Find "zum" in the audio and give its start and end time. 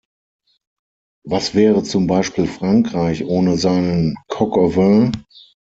1.83-2.07